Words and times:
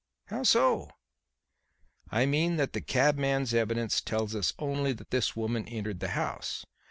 "How 0.29 0.41
so?" 0.41 0.89
"I 2.09 2.25
mean 2.25 2.55
that 2.55 2.73
the 2.73 2.81
cabman's 2.81 3.53
evidence 3.53 4.01
tells 4.01 4.33
us 4.33 4.51
only 4.57 4.93
that 4.93 5.11
this 5.11 5.35
woman 5.35 5.67
entered 5.67 5.99
the 5.99 6.07
house. 6.17 6.65